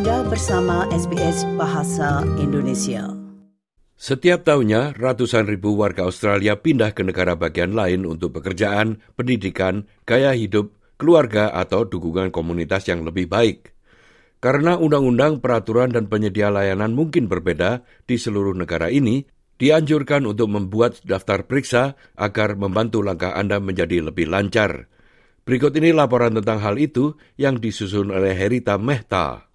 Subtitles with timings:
[0.00, 3.12] Anda bersama SBS Bahasa Indonesia.
[4.00, 10.32] Setiap tahunnya, ratusan ribu warga Australia pindah ke negara bagian lain untuk pekerjaan, pendidikan, gaya
[10.32, 13.76] hidup, keluarga, atau dukungan komunitas yang lebih baik.
[14.40, 19.28] Karena undang-undang, peraturan, dan penyedia layanan mungkin berbeda di seluruh negara ini,
[19.60, 24.88] dianjurkan untuk membuat daftar periksa agar membantu langkah Anda menjadi lebih lancar.
[25.44, 29.49] Berikut ini laporan tentang hal itu yang disusun oleh Herita Mehta.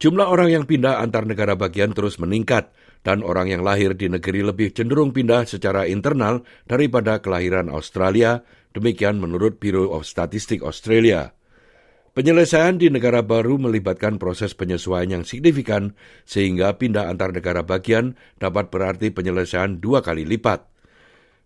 [0.00, 2.72] Jumlah orang yang pindah antar negara bagian terus meningkat,
[3.04, 8.40] dan orang yang lahir di negeri lebih cenderung pindah secara internal daripada kelahiran Australia,
[8.72, 11.36] demikian menurut Bureau of Statistics Australia.
[12.16, 15.92] Penyelesaian di negara baru melibatkan proses penyesuaian yang signifikan,
[16.24, 20.64] sehingga pindah antar negara bagian dapat berarti penyelesaian dua kali lipat.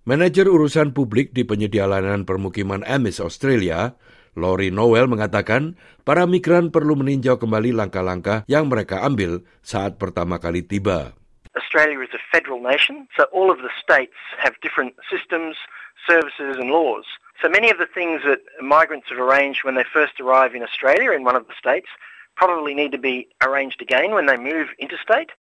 [0.07, 3.99] Manajer urusan publik di penyedia layanan permukiman Amis Australia,
[4.35, 10.63] Lori Noel mengatakan para migran perlu meninjau kembali langkah-langkah yang mereka ambil saat pertama kali
[10.67, 11.15] tiba.
[11.55, 15.55] Australia is a federal nation, so all of the states have different systems,
[16.03, 17.07] services and laws.
[17.43, 21.15] So many of the things that migrants have arranged when they first arrive in Australia
[21.15, 21.91] in one of the states
[22.35, 25.31] probably need to be arranged again when they move interstate.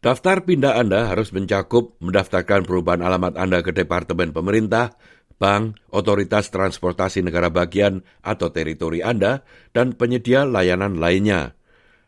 [0.00, 4.96] Daftar pindah Anda harus mencakup mendaftarkan perubahan alamat Anda ke Departemen Pemerintah,
[5.40, 9.40] bank, otoritas transportasi negara bagian atau teritori Anda,
[9.72, 11.56] dan penyedia layanan lainnya.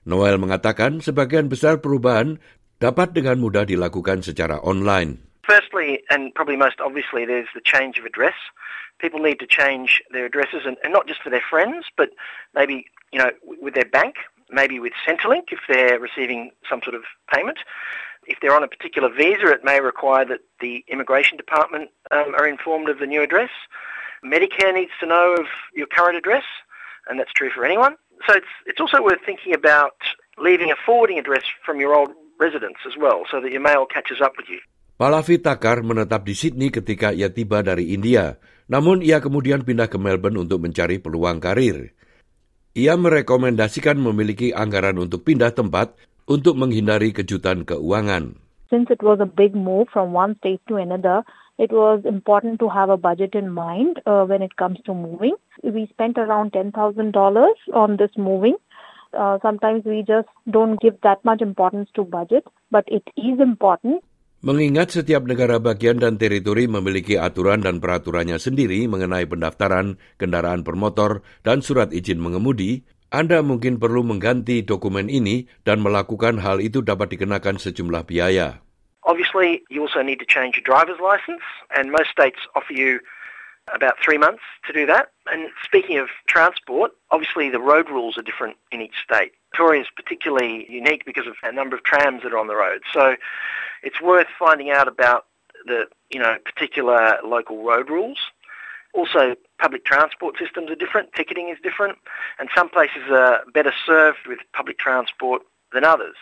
[0.04, 2.36] Noel mengatakan sebagian besar perubahan
[2.76, 5.16] dapat dengan mudah dilakukan secara online.
[5.48, 8.36] Firstly, and probably most obviously, there's the change of address.
[9.00, 12.14] People need to change their addresses, and, and not just for their friends, but
[12.54, 14.20] maybe you know with their bank
[14.52, 17.02] maybe with Centrelink if they're receiving some sort of
[17.32, 17.58] payment.
[18.26, 22.46] If they're on a particular visa, it may require that the immigration department um, are
[22.46, 23.50] informed of the new address.
[24.22, 26.46] Medicare needs to know of your current address,
[27.10, 27.98] and that's true for anyone.
[28.26, 29.98] So it's, it's also worth thinking about
[30.38, 34.22] leaving a forwarding address from your old residence as well, so that your mail catches
[34.22, 34.62] up with you.
[35.02, 38.38] Palavi Takar menetap di Sydney ketika ia tiba dari India,
[38.70, 41.90] namun ia kemudian pindah ke Melbourne untuk mencari peluang karir.
[42.78, 48.38] Ia merekomendasikan memiliki anggaran untuk pindah tempat untuk menghindari kejutan keuangan.
[48.72, 51.22] Since it was a big move from one state to another,
[51.60, 55.36] it was important to have a budget in mind uh, when it comes to moving.
[55.62, 56.72] We spent around $10,000
[57.74, 58.56] on this moving.
[59.12, 64.00] Uh, sometimes we just don't give that much importance to budget, but it is important
[64.42, 71.22] Mengingat setiap negara bagian dan teritori memiliki aturan dan peraturannya sendiri mengenai pendaftaran kendaraan bermotor
[71.46, 77.12] dan surat izin mengemudi, Anda mungkin perlu mengganti dokumen ini dan melakukan hal itu dapat
[77.12, 78.64] dikenakan sejumlah biaya.
[79.04, 81.44] Obviously, you also need to change your driver's license,
[81.76, 83.04] and most states offer you
[83.68, 85.12] about three months to do that.
[85.28, 89.36] And speaking of transport, obviously the road rules are different in each state.
[89.52, 92.80] Victoria is particularly unique because of a number of trams that are on the road.
[92.96, 93.16] So
[93.82, 95.26] it's worth finding out about
[95.66, 98.18] the you know particular local road rules.
[98.92, 101.08] Also, public transport systems are different.
[101.16, 101.96] Ticketing is different,
[102.36, 105.40] and some places are better served with public transport
[105.72, 106.16] than others.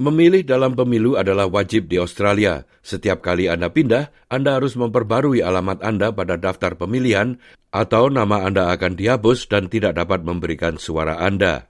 [0.00, 2.64] Memilih dalam pemilu adalah wajib di Australia.
[2.80, 7.36] Setiap kali Anda pindah, Anda harus memperbarui alamat Anda pada daftar pemilihan
[7.72, 11.68] atau nama Anda akan dihapus dan tidak dapat memberikan suara Anda.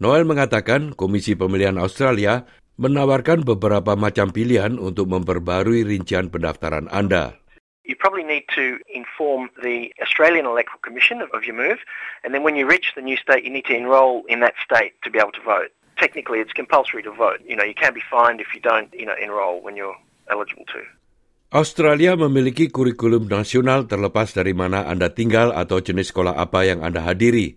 [0.00, 2.48] Noel mengatakan Komisi Pemilihan Australia
[2.78, 7.36] menawarkan beberapa macam pilihan untuk memperbarui rincian pendaftaran Anda.
[7.88, 11.80] You probably need to inform the Australian Electoral Commission of your move,
[12.22, 14.92] and then when you reach the new state, you need to enrol in that state
[15.04, 15.72] to be able to vote.
[15.96, 17.40] Technically, it's compulsory to vote.
[17.48, 19.96] You know, you can be fined if you don't, you know, enrol when you're
[20.28, 20.84] eligible to.
[21.48, 27.00] Australia memiliki kurikulum nasional terlepas dari mana Anda tinggal atau jenis sekolah apa yang Anda
[27.00, 27.56] hadiri.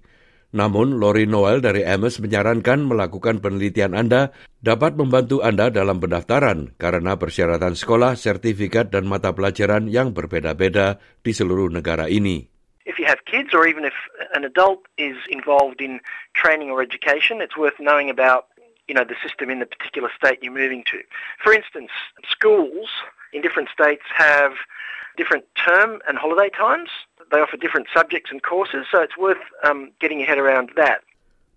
[0.51, 7.15] Namun, Lori Noel dari Amos menyarankan melakukan penelitian Anda dapat membantu Anda dalam pendaftaran karena
[7.15, 12.51] persyaratan sekolah, sertifikat, dan mata pelajaran yang berbeda-beda di seluruh negara ini.
[12.83, 13.95] If you have kids or even if
[14.35, 16.03] an adult is involved in
[16.35, 18.51] training or education, it's worth knowing about
[18.91, 20.99] you know, the system in the particular state you're moving to.
[21.39, 21.91] For instance,
[22.27, 22.89] schools
[23.31, 24.51] in different states have
[25.15, 26.89] different term and holiday times.
[27.31, 30.99] They offer different subjects and courses, so it's worth um, getting your head around that.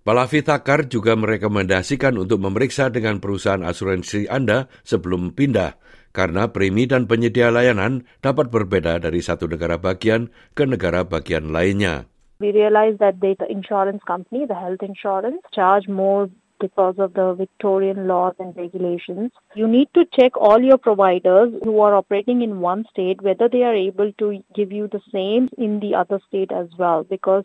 [0.04, 5.80] Palavi Takar juga merekomendasikan untuk memeriksa dengan perusahaan asuransi Anda sebelum pindah,
[6.14, 12.06] karena premi dan penyedia layanan dapat berbeda dari satu negara bagian ke negara bagian lainnya.
[12.38, 16.28] We realize that the insurance company, the health insurance, charge more
[16.60, 19.32] because of the Victorian laws and regulations.
[19.54, 23.62] You need to check all your providers who are operating in one state whether they
[23.62, 27.44] are able to give you the same in the other state as well because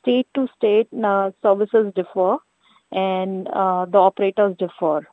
[0.00, 2.36] state to state uh, services differ
[2.92, 5.06] and uh, the operators differ.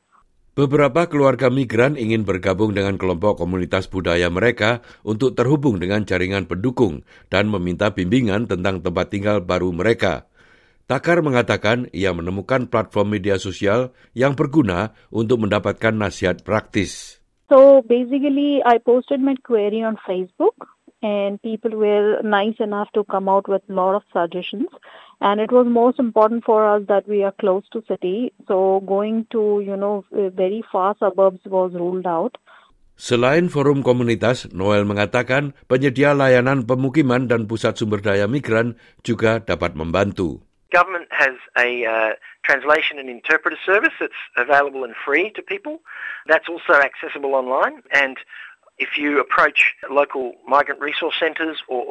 [0.55, 7.03] Beberapa keluarga migran ingin bergabung dengan kelompok komunitas budaya mereka untuk terhubung dengan jaringan pendukung
[7.27, 10.31] dan meminta bimbingan tentang tempat tinggal baru mereka.
[10.85, 17.17] Takar mengatakan ia menemukan platform media sosial yang berguna untuk mendapatkan nasihat praktis.
[17.49, 20.69] So basically, I posted my query on Facebook,
[21.01, 24.69] and people were nice enough to come out with a lot of suggestions.
[25.21, 29.25] and it was most important for us that we are close to city so going
[29.31, 32.35] to you know very far suburbs was ruled out
[32.95, 39.75] Selain forum komunitas, Noel mengatakan penyedia layanan pemukiman dan pusat sumber daya migran juga dapat
[39.75, 40.47] membantu.
[40.75, 42.11] Government has a uh,
[42.43, 45.75] translation and interpreter service that's available and free to people.
[46.27, 48.19] That's also accessible online and
[48.77, 51.87] if you approach local migrant resource centres or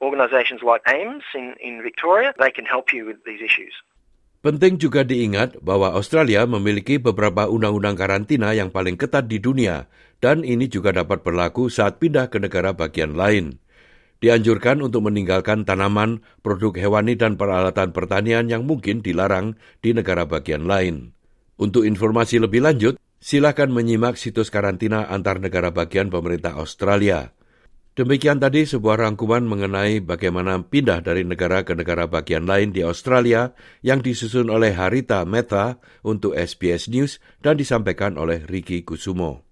[0.00, 3.74] organisations like AIMS in, in Victoria, they can help you with these issues.
[4.42, 9.86] Penting juga diingat bahwa Australia memiliki beberapa undang-undang karantina yang paling ketat di dunia,
[10.18, 13.61] dan ini juga dapat berlaku saat pindah ke negara bagian lain.
[14.22, 20.70] Dianjurkan untuk meninggalkan tanaman, produk hewani, dan peralatan pertanian yang mungkin dilarang di negara bagian
[20.70, 21.10] lain.
[21.58, 27.34] Untuk informasi lebih lanjut, silakan menyimak situs karantina antar negara bagian pemerintah Australia.
[27.98, 33.52] Demikian tadi sebuah rangkuman mengenai bagaimana pindah dari negara ke negara bagian lain di Australia
[33.84, 39.51] yang disusun oleh Harita Meta untuk SBS News dan disampaikan oleh Ricky Kusumo.